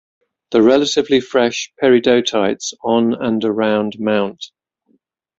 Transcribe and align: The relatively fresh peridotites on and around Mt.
The 0.49 0.63
relatively 0.63 1.21
fresh 1.21 1.71
peridotites 1.79 2.73
on 2.83 3.13
and 3.23 3.45
around 3.45 3.99
Mt. 3.99 4.45